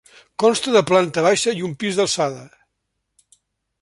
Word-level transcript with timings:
Consta 0.43 0.71
de 0.75 0.81
planta 0.91 1.25
baixa 1.27 1.53
i 1.59 1.61
un 1.67 1.75
pis 1.83 1.99
d'alçada. 1.99 2.49